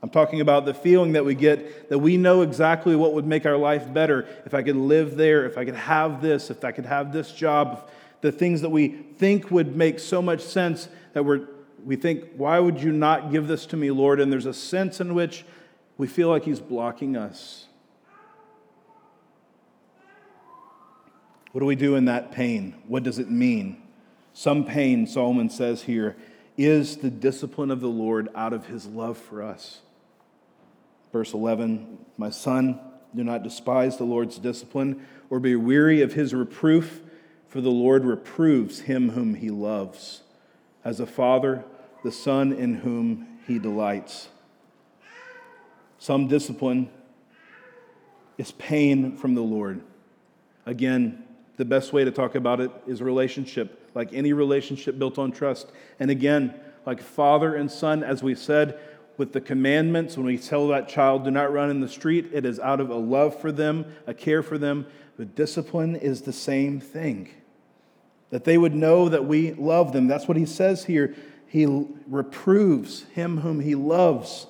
[0.00, 3.46] I'm talking about the feeling that we get that we know exactly what would make
[3.46, 6.70] our life better if I could live there, if I could have this, if I
[6.70, 11.24] could have this job, the things that we think would make so much sense that
[11.24, 11.48] we're,
[11.84, 14.20] we think, why would you not give this to me, Lord?
[14.20, 15.44] And there's a sense in which
[15.98, 17.66] we feel like He's blocking us.
[21.54, 22.74] What do we do in that pain?
[22.88, 23.80] What does it mean?
[24.32, 26.16] Some pain, Solomon says here,
[26.58, 29.78] is the discipline of the Lord out of his love for us.
[31.12, 32.80] Verse 11 My son,
[33.14, 37.02] do not despise the Lord's discipline or be weary of his reproof,
[37.46, 40.22] for the Lord reproves him whom he loves,
[40.84, 41.62] as a father,
[42.02, 44.26] the son in whom he delights.
[46.00, 46.90] Some discipline
[48.38, 49.82] is pain from the Lord.
[50.66, 51.23] Again,
[51.56, 55.70] the best way to talk about it is relationship, like any relationship built on trust.
[56.00, 56.54] And again,
[56.86, 58.78] like father and son, as we said,
[59.16, 62.44] with the commandments, when we tell that child, do not run in the street, it
[62.44, 64.86] is out of a love for them, a care for them.
[65.16, 67.30] But discipline is the same thing.
[68.30, 70.08] That they would know that we love them.
[70.08, 71.14] That's what he says here.
[71.46, 71.66] He
[72.08, 74.48] reproves him whom he loves.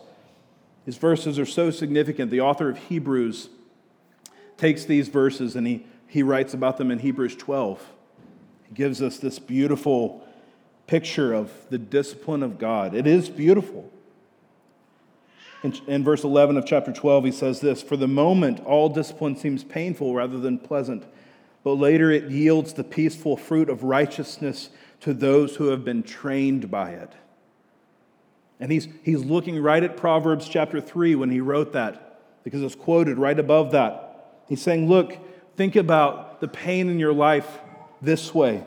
[0.87, 2.31] His verses are so significant.
[2.31, 3.51] The author of Hebrews
[4.57, 7.83] takes these verses and he, he writes about them in Hebrews 12.
[8.69, 10.27] He gives us this beautiful
[10.87, 12.95] picture of the discipline of God.
[12.95, 13.91] It is beautiful.
[15.63, 19.35] In, in, verse 11 of chapter 12, he says this For the moment, all discipline
[19.35, 21.05] seems painful rather than pleasant,
[21.63, 24.69] but later it yields the peaceful fruit of righteousness
[25.01, 27.13] to those who have been trained by it.
[28.61, 32.75] And he's, he's looking right at Proverbs chapter 3 when he wrote that, because it's
[32.75, 34.43] quoted right above that.
[34.49, 35.19] He's saying, Look,
[35.57, 37.59] think about the pain in your life
[38.01, 38.65] this way.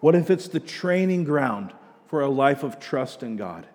[0.00, 1.72] What if it's the training ground
[2.06, 3.66] for a life of trust in God?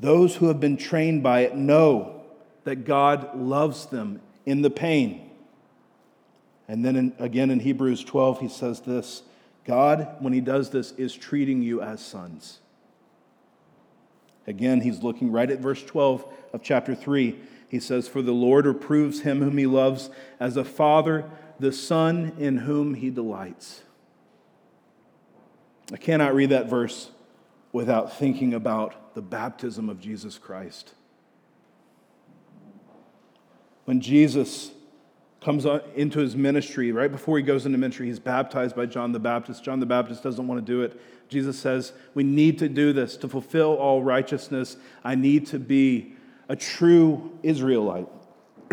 [0.00, 2.22] Those who have been trained by it know
[2.64, 5.30] that God loves them in the pain.
[6.68, 9.22] And then in, again in Hebrews 12, he says this
[9.64, 12.60] God, when he does this, is treating you as sons.
[14.46, 17.38] Again, he's looking right at verse 12 of chapter 3.
[17.68, 22.32] He says, For the Lord reproves him whom he loves as a father, the son
[22.38, 23.82] in whom he delights.
[25.92, 27.10] I cannot read that verse
[27.72, 30.94] without thinking about the baptism of Jesus Christ.
[33.84, 34.70] When Jesus
[35.40, 39.18] comes into his ministry, right before he goes into ministry, he's baptized by John the
[39.18, 39.64] Baptist.
[39.64, 41.00] John the Baptist doesn't want to do it.
[41.28, 44.76] Jesus says, We need to do this to fulfill all righteousness.
[45.04, 46.14] I need to be
[46.48, 48.08] a true Israelite.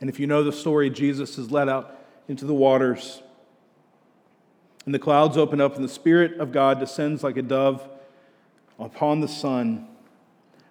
[0.00, 3.22] and if you know the story, Jesus is led out into the waters
[4.84, 7.88] and the clouds open up, and the Spirit of God descends like a dove
[8.78, 9.88] upon the Son.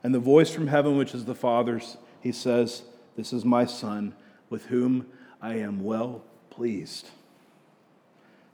[0.03, 2.83] And the voice from heaven, which is the Father's, he says,
[3.15, 4.13] This is my Son,
[4.49, 5.07] with whom
[5.41, 7.09] I am well pleased.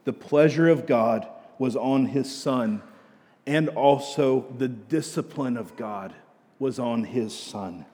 [0.04, 2.82] The pleasure of God was on his Son,
[3.50, 6.14] and also the discipline of God
[6.58, 7.84] was on his Son.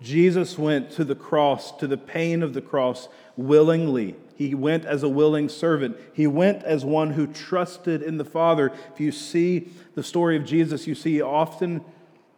[0.00, 5.02] Jesus went to the cross, to the pain of the cross, willingly he went as
[5.02, 5.96] a willing servant.
[6.12, 8.72] He went as one who trusted in the Father.
[8.94, 11.84] If you see the story of Jesus, you see often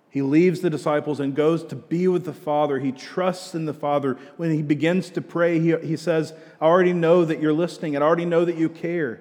[0.09, 2.79] he leaves the disciples and goes to be with the Father.
[2.79, 4.17] He trusts in the Father.
[4.39, 8.03] When he begins to pray, he, he says, I already know that you're listening, and
[8.03, 9.21] I already know that you care.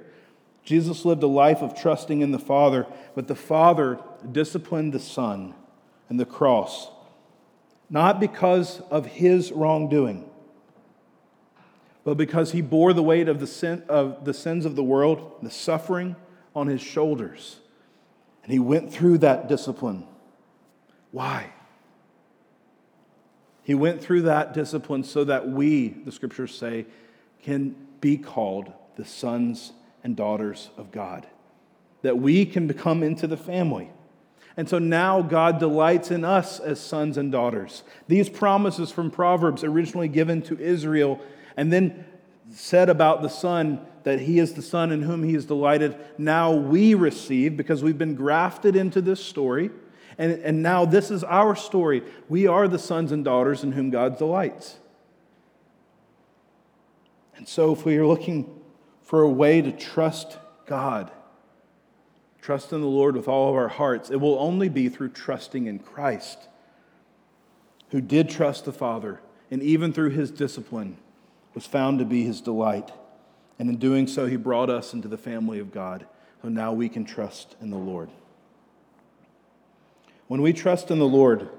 [0.69, 3.99] Jesus lived a life of trusting in the Father, but the Father
[4.31, 5.55] disciplined the Son
[6.09, 6.89] and the cross,
[7.89, 10.29] not because of his wrongdoing
[12.03, 15.35] but because he bore the weight of the, sin, of the sins of the world,
[15.43, 16.15] the suffering
[16.55, 17.57] on his shoulders.
[18.43, 20.07] And he went through that discipline.
[21.11, 21.53] Why?
[23.61, 26.87] He went through that discipline so that we, the scriptures say,
[27.43, 31.27] can be called the sons and daughters of God,
[32.01, 33.89] that we can become into the family.
[34.57, 37.83] And so now God delights in us as sons and daughters.
[38.07, 41.21] These promises from Proverbs, originally given to Israel,
[41.55, 42.05] and then
[42.51, 46.51] said about the Son that he is the Son in whom he is delighted, now
[46.51, 49.69] we receive because we've been grafted into this story.
[50.17, 52.03] And, and now this is our story.
[52.27, 54.77] We are the sons and daughters in whom God delights.
[57.37, 58.58] And so, if we are looking
[59.09, 61.09] for a way to trust God,
[62.43, 65.65] trust in the Lord with all of our hearts, it will only be through trusting
[65.65, 66.47] in Christ,
[67.89, 69.19] who did trust the Father,
[69.49, 70.95] and even through his discipline
[71.55, 72.91] was found to be his delight.
[73.57, 76.05] And in doing so, he brought us into the family of God.
[76.43, 78.11] So now we can trust in the Lord.
[80.27, 81.49] When we trust in the Lord,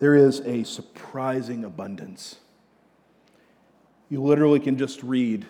[0.00, 2.40] there is a surprising abundance.
[4.10, 5.46] You literally can just read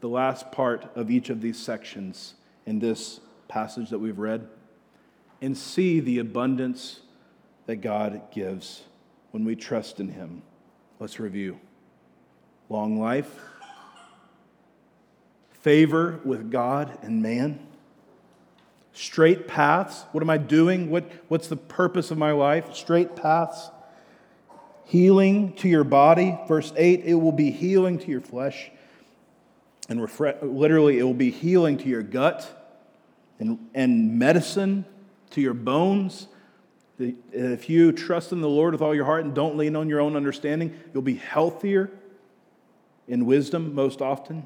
[0.00, 2.34] the last part of each of these sections
[2.66, 4.48] in this passage that we've read
[5.40, 7.00] and see the abundance
[7.66, 8.82] that God gives
[9.30, 10.42] when we trust in Him.
[10.98, 11.58] Let's review
[12.68, 13.30] long life,
[15.60, 17.64] favor with God and man,
[18.92, 20.04] straight paths.
[20.12, 20.90] What am I doing?
[20.90, 22.74] What, what's the purpose of my life?
[22.74, 23.70] Straight paths.
[24.84, 26.38] healing to your body.
[26.48, 28.70] Verse 8, it will be healing to your flesh.
[29.88, 32.80] And refre- literally, it will be healing to your gut
[33.38, 34.84] and, and medicine
[35.30, 36.28] to your bones.
[36.98, 40.00] If you trust in the Lord with all your heart and don't lean on your
[40.00, 41.90] own understanding, you'll be healthier
[43.06, 44.44] in wisdom most often.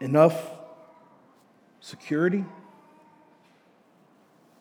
[0.00, 0.52] Enough
[1.80, 2.44] security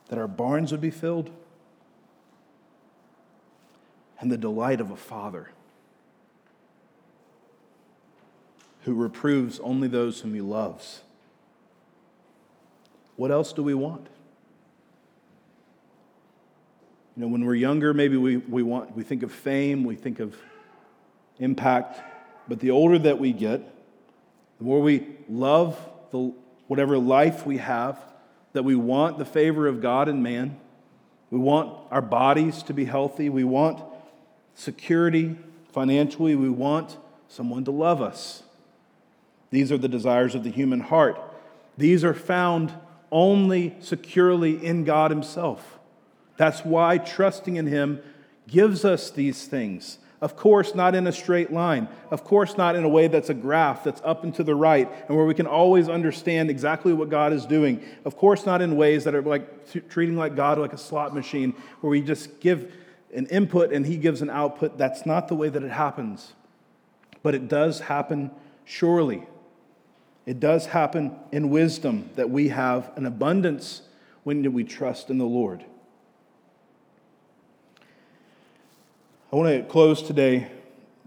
[0.10, 1.30] that our barns would be filled,
[4.20, 5.50] and the delight of a father
[8.88, 11.02] who reproves only those whom he loves.
[13.18, 14.08] What else do we want?
[17.18, 20.22] You know, when we're younger, maybe we, we, want, we think of fame, we think
[20.22, 20.38] of
[21.38, 22.00] impact,
[22.48, 23.60] but the older that we get,
[24.58, 25.78] the more we love
[26.12, 26.34] the,
[26.68, 28.00] whatever life we have,
[28.54, 30.58] that we want the favor of God and man.
[31.30, 33.28] We want our bodies to be healthy.
[33.28, 33.84] We want
[34.56, 35.36] security
[35.74, 36.36] financially.
[36.36, 36.96] We want
[37.28, 38.44] someone to love us.
[39.50, 41.20] These are the desires of the human heart.
[41.78, 42.74] These are found
[43.12, 45.80] only securely in God Himself.
[46.36, 48.02] That's why trusting in Him
[48.48, 50.00] gives us these things.
[50.20, 51.88] Of course, not in a straight line.
[52.10, 54.92] Of course, not in a way that's a graph that's up and to the right
[55.08, 57.84] and where we can always understand exactly what God is doing.
[58.04, 61.14] Of course, not in ways that are like t- treating like God like a slot
[61.14, 62.74] machine where we just give
[63.14, 64.78] an input and He gives an output.
[64.78, 66.34] That's not the way that it happens.
[67.22, 68.32] But it does happen
[68.66, 69.28] surely.
[70.28, 73.84] It does happen in wisdom that we have an abundance
[74.24, 75.64] when we trust in the Lord.
[79.32, 80.52] I want to close today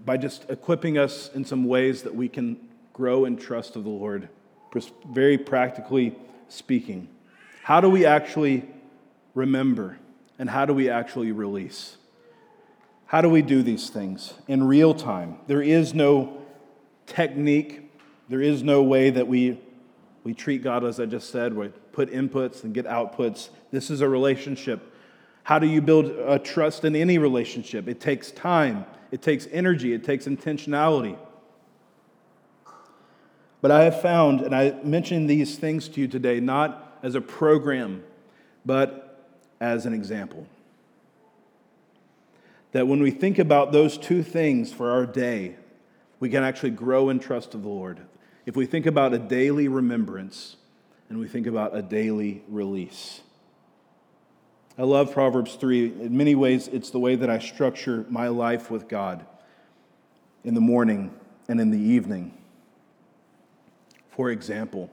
[0.07, 2.57] by just equipping us in some ways that we can
[2.95, 4.31] grow in trust of the Lord,
[5.11, 6.17] very practically
[6.49, 7.07] speaking.
[7.63, 8.67] How do we actually
[9.35, 9.99] remember
[10.39, 11.99] and how do we actually release?
[13.05, 15.37] How do we do these things in real time?
[15.47, 16.41] There is no
[17.07, 17.90] technique,
[18.31, 19.61] there is no way that we,
[20.25, 23.51] we treat God, as I just said, we put inputs and get outputs.
[23.71, 24.91] This is a relationship
[25.51, 27.89] how do you build a trust in any relationship?
[27.89, 31.19] It takes time, it takes energy, it takes intentionality.
[33.61, 37.21] But I have found, and I mention these things to you today, not as a
[37.21, 38.05] program,
[38.65, 39.27] but
[39.61, 40.47] as an example.
[42.73, 45.57] That when we think about those two things for our day,
[46.21, 48.01] we can actually grow in trust of the Lord.
[48.47, 50.57] If we think about a daily remembrance
[51.09, 53.21] and we think about a daily release.
[54.79, 55.87] I love Proverbs 3.
[56.03, 59.27] In many ways, it's the way that I structure my life with God
[60.45, 61.13] in the morning
[61.49, 62.33] and in the evening.
[64.11, 64.91] For example,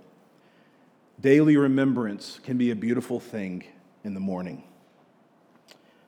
[1.22, 3.64] daily remembrance can be a beautiful thing
[4.04, 4.64] in the morning.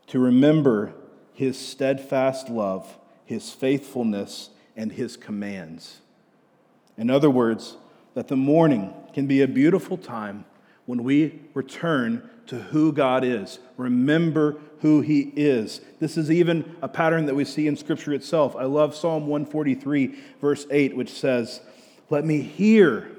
[0.07, 0.93] To remember
[1.33, 6.01] his steadfast love, his faithfulness, and his commands.
[6.99, 7.77] In other words,
[8.13, 10.43] that the morning can be a beautiful time
[10.85, 13.59] when we return to who God is.
[13.77, 15.79] Remember who He is.
[15.99, 18.55] This is even a pattern that we see in Scripture itself.
[18.55, 21.61] I love Psalm 143, verse 8, which says,
[22.09, 23.09] Let me hear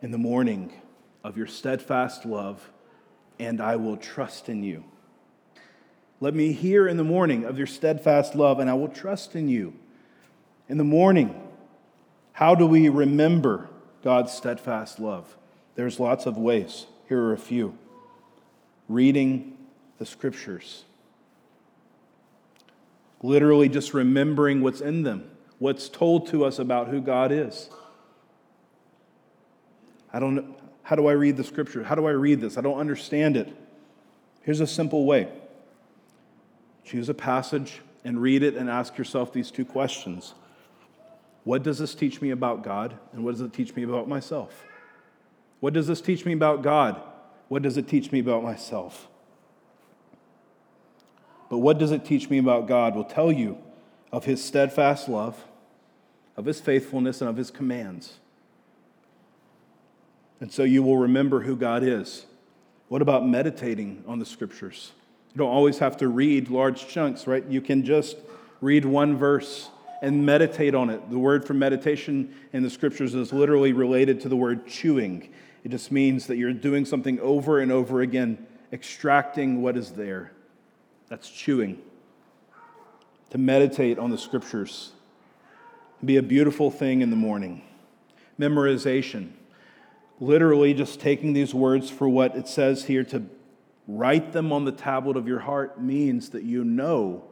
[0.00, 0.72] in the morning
[1.24, 2.70] of your steadfast love,
[3.40, 4.84] and I will trust in you.
[6.20, 9.48] Let me hear in the morning of your steadfast love, and I will trust in
[9.48, 9.74] you.
[10.68, 11.42] In the morning,
[12.36, 13.66] how do we remember
[14.04, 15.38] God's steadfast love?
[15.74, 16.84] There's lots of ways.
[17.08, 17.78] Here are a few
[18.90, 19.56] reading
[19.96, 20.84] the scriptures,
[23.22, 27.70] literally just remembering what's in them, what's told to us about who God is.
[30.12, 30.56] I don't know.
[30.82, 31.84] How do I read the scripture?
[31.84, 32.58] How do I read this?
[32.58, 33.48] I don't understand it.
[34.42, 35.28] Here's a simple way
[36.84, 40.34] choose a passage and read it and ask yourself these two questions
[41.46, 42.98] What does this teach me about God?
[43.12, 44.64] And what does it teach me about myself?
[45.60, 47.00] What does this teach me about God?
[47.46, 49.06] What does it teach me about myself?
[51.48, 53.58] But what does it teach me about God will tell you
[54.10, 55.44] of his steadfast love,
[56.36, 58.14] of his faithfulness, and of his commands.
[60.40, 62.26] And so you will remember who God is.
[62.88, 64.90] What about meditating on the scriptures?
[65.32, 67.44] You don't always have to read large chunks, right?
[67.46, 68.16] You can just
[68.60, 69.70] read one verse
[70.02, 71.10] and meditate on it.
[71.10, 75.32] The word for meditation in the scriptures is literally related to the word chewing.
[75.64, 80.32] It just means that you're doing something over and over again, extracting what is there.
[81.08, 81.80] That's chewing.
[83.30, 84.92] To meditate on the scriptures
[86.04, 87.62] be a beautiful thing in the morning.
[88.38, 89.30] Memorization,
[90.20, 93.24] literally just taking these words for what it says here to
[93.88, 97.24] write them on the tablet of your heart means that you know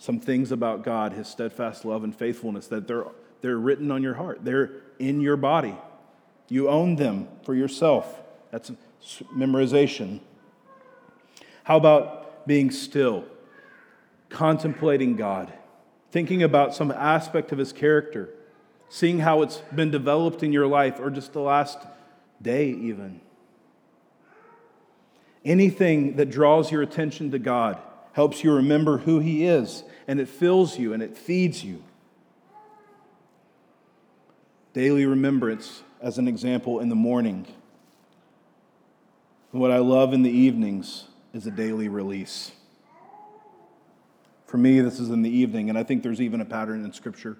[0.00, 3.04] some things about God, his steadfast love and faithfulness, that they're,
[3.42, 4.42] they're written on your heart.
[4.42, 5.76] They're in your body.
[6.48, 8.18] You own them for yourself.
[8.50, 8.72] That's
[9.36, 10.20] memorization.
[11.64, 13.26] How about being still,
[14.30, 15.52] contemplating God,
[16.10, 18.30] thinking about some aspect of his character,
[18.88, 21.78] seeing how it's been developed in your life or just the last
[22.40, 23.20] day, even?
[25.44, 27.78] Anything that draws your attention to God
[28.12, 31.80] helps you remember who He is, and it fills you and it feeds you.
[34.72, 37.46] Daily remembrance, as an example, in the morning.
[39.52, 42.50] What I love in the evenings is a daily release.
[44.46, 46.92] For me, this is in the evening, and I think there's even a pattern in
[46.92, 47.36] Scripture.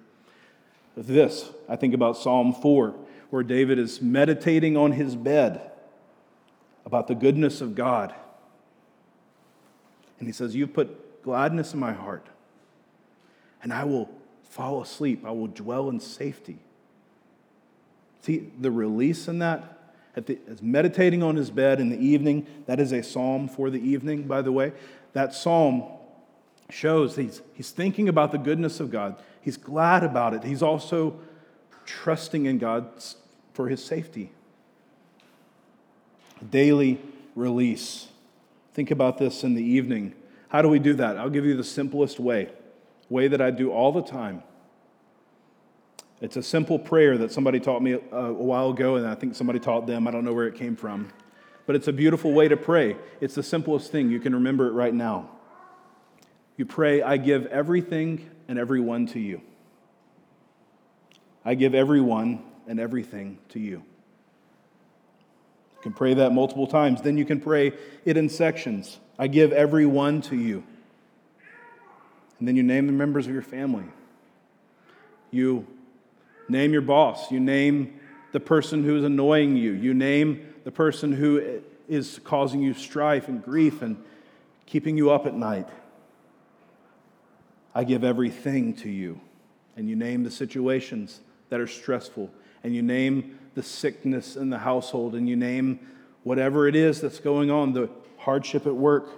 [0.95, 2.95] With this, I think about Psalm 4,
[3.31, 5.71] where David is meditating on his bed
[6.85, 8.15] about the goodness of God.
[10.19, 12.27] And he says, You've put gladness in my heart,
[13.63, 14.09] and I will
[14.43, 15.23] fall asleep.
[15.25, 16.59] I will dwell in safety.
[18.21, 22.79] See, the release in that, the, as meditating on his bed in the evening, that
[22.79, 24.73] is a psalm for the evening, by the way.
[25.13, 25.83] That psalm
[26.69, 29.21] shows he's, he's thinking about the goodness of God.
[29.41, 30.43] He's glad about it.
[30.43, 31.19] He's also
[31.85, 32.89] trusting in God
[33.53, 34.31] for his safety
[36.49, 36.99] daily
[37.35, 38.07] release.
[38.73, 40.13] Think about this in the evening.
[40.49, 41.17] How do we do that?
[41.17, 42.49] I'll give you the simplest way,
[43.11, 44.41] way that I do all the time.
[46.21, 49.35] It's a simple prayer that somebody taught me a, a while ago, and I think
[49.35, 50.07] somebody taught them.
[50.07, 51.11] I don't know where it came from.
[51.65, 52.95] But it's a beautiful way to pray.
[53.19, 54.09] It's the simplest thing.
[54.09, 55.29] You can remember it right now.
[56.55, 59.41] You pray, I give everything and everyone to you.
[61.43, 63.83] I give everyone and everything to you.
[65.75, 67.01] You can pray that multiple times.
[67.01, 67.73] Then you can pray
[68.05, 68.99] it in sections.
[69.17, 70.63] I give every one to you.
[72.41, 73.83] And then you name the members of your family.
[75.29, 75.67] You
[76.49, 77.29] name your boss.
[77.29, 77.99] You name
[78.31, 79.73] the person who is annoying you.
[79.73, 84.03] You name the person who is causing you strife and grief and
[84.65, 85.69] keeping you up at night.
[87.75, 89.21] I give everything to you.
[89.77, 91.19] And you name the situations
[91.49, 92.31] that are stressful.
[92.63, 95.79] And you name the sickness in the household and you name
[96.23, 97.87] whatever it is that's going on, the
[98.17, 99.09] hardship at work,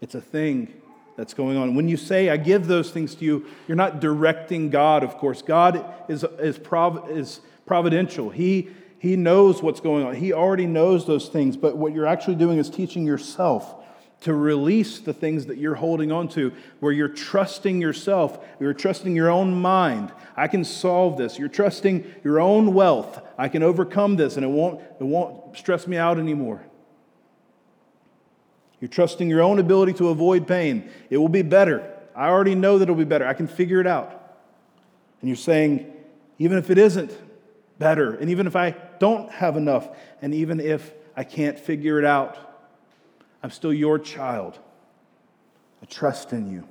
[0.00, 0.80] it's a thing
[1.16, 1.74] that's going on.
[1.74, 5.42] When you say, I give those things to you, you're not directing God, of course.
[5.42, 8.30] God is, is, prov- is providential.
[8.30, 11.56] He, he knows what's going on, He already knows those things.
[11.56, 13.82] But what you're actually doing is teaching yourself
[14.22, 16.50] to release the things that you're holding on to,
[16.80, 20.10] where you're trusting yourself, you're trusting your own mind.
[20.34, 21.38] I can solve this.
[21.38, 23.20] You're trusting your own wealth.
[23.36, 26.64] I can overcome this and it won't, it won't stress me out anymore.
[28.80, 30.90] You're trusting your own ability to avoid pain.
[31.10, 31.90] It will be better.
[32.14, 33.26] I already know that it'll be better.
[33.26, 34.10] I can figure it out.
[35.20, 35.92] And you're saying,
[36.38, 37.16] even if it isn't
[37.78, 39.88] better, and even if I don't have enough,
[40.20, 42.36] and even if I can't figure it out,
[43.42, 44.58] I'm still your child.
[45.82, 46.66] I trust in you.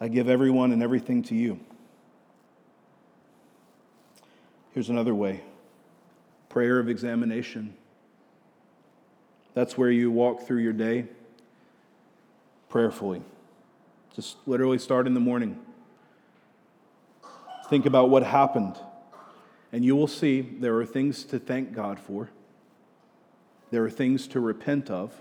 [0.00, 1.60] I give everyone and everything to you.
[4.72, 5.42] Here's another way
[6.48, 7.74] prayer of examination.
[9.54, 11.06] That's where you walk through your day
[12.68, 13.22] prayerfully.
[14.14, 15.58] Just literally start in the morning.
[17.70, 18.76] Think about what happened,
[19.72, 22.30] and you will see there are things to thank God for.
[23.70, 25.12] There are things to repent of.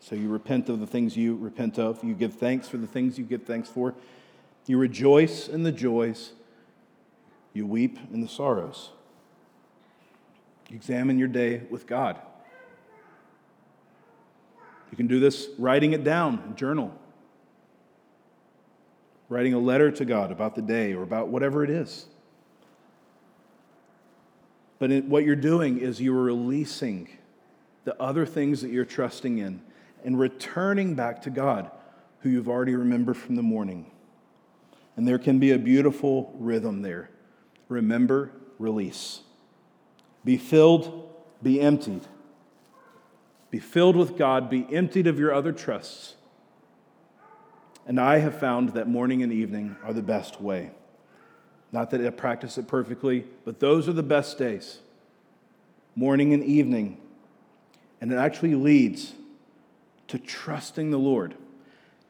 [0.00, 2.02] So you repent of the things you repent of.
[2.02, 3.94] You give thanks for the things you give thanks for.
[4.66, 6.32] You rejoice in the joys.
[7.52, 8.90] You weep in the sorrows.
[10.70, 12.18] Examine your day with God.
[14.94, 16.96] You can do this writing it down, journal.
[19.28, 22.06] Writing a letter to God about the day or about whatever it is.
[24.78, 27.08] But it, what you're doing is you're releasing
[27.82, 29.62] the other things that you're trusting in
[30.04, 31.72] and returning back to God,
[32.20, 33.90] who you've already remembered from the morning.
[34.96, 37.10] And there can be a beautiful rhythm there.
[37.68, 38.30] Remember,
[38.60, 39.22] release.
[40.24, 42.06] Be filled, be emptied.
[43.54, 46.16] Be filled with God, be emptied of your other trusts.
[47.86, 50.72] And I have found that morning and evening are the best way.
[51.70, 54.80] Not that I practice it perfectly, but those are the best days,
[55.94, 57.00] morning and evening.
[58.00, 59.12] And it actually leads
[60.08, 61.36] to trusting the Lord.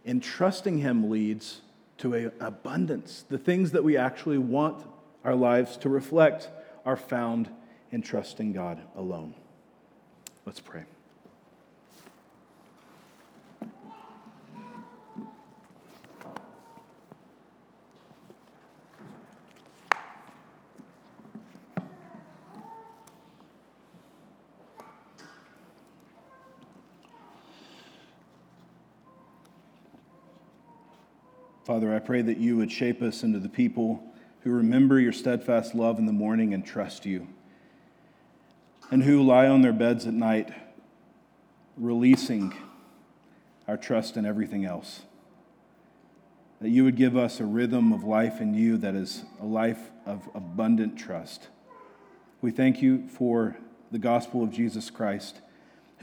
[0.06, 1.60] And trusting Him leads
[1.98, 3.22] to an abundance.
[3.28, 4.82] The things that we actually want
[5.24, 6.48] our lives to reflect
[6.86, 7.50] are found
[7.92, 9.34] in trusting God alone.
[10.46, 10.84] Let's pray.
[31.64, 34.04] Father, I pray that you would shape us into the people
[34.42, 37.26] who remember your steadfast love in the morning and trust you,
[38.90, 40.52] and who lie on their beds at night,
[41.78, 42.54] releasing
[43.66, 45.04] our trust in everything else.
[46.60, 49.90] That you would give us a rhythm of life in you that is a life
[50.04, 51.48] of abundant trust.
[52.42, 53.56] We thank you for
[53.90, 55.40] the gospel of Jesus Christ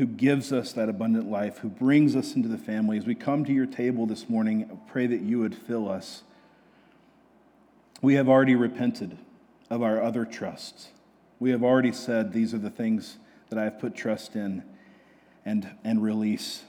[0.02, 2.98] who gives us that abundant life, who brings us into the family.
[2.98, 6.24] As we come to your table this morning, I pray that you would fill us.
[8.02, 9.16] We have already repented
[9.70, 10.88] of our other trusts.
[11.40, 13.18] We have already said, These are the things
[13.50, 14.64] that I have put trust in
[15.46, 16.64] and, and release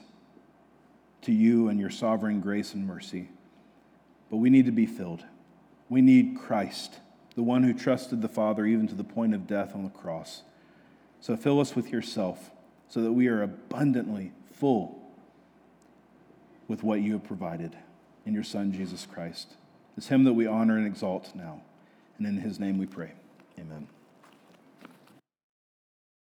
[1.23, 3.29] to you and your sovereign grace and mercy.
[4.29, 5.23] But we need to be filled.
[5.89, 6.99] We need Christ,
[7.33, 10.43] the one who trusted the Father even to the point of death on the cross.
[11.19, 12.51] So fill us with yourself
[12.93, 15.01] so that we are abundantly full
[16.67, 17.75] with what you have provided
[18.23, 19.55] in your Son, Jesus Christ.
[19.97, 21.61] It's Him that we honor and exalt now.
[22.19, 23.13] And in His name we pray.
[23.57, 23.87] Amen.